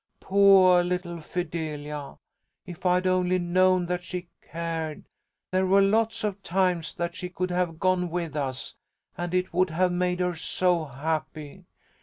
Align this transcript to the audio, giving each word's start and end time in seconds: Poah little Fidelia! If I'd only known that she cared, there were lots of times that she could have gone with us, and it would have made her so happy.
Poah 0.19 0.81
little 0.81 1.21
Fidelia! 1.21 2.17
If 2.65 2.87
I'd 2.87 3.05
only 3.05 3.37
known 3.37 3.85
that 3.85 4.03
she 4.03 4.29
cared, 4.41 5.05
there 5.51 5.67
were 5.67 5.79
lots 5.79 6.23
of 6.23 6.41
times 6.41 6.95
that 6.95 7.15
she 7.15 7.29
could 7.29 7.51
have 7.51 7.77
gone 7.77 8.09
with 8.09 8.35
us, 8.35 8.73
and 9.15 9.31
it 9.35 9.53
would 9.53 9.69
have 9.69 9.91
made 9.91 10.19
her 10.19 10.33
so 10.33 10.85
happy. 10.85 11.65